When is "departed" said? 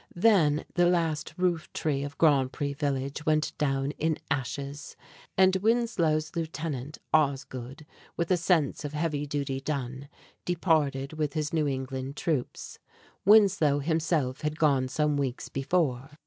10.43-11.13